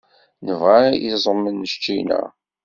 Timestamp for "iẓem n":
1.07-1.61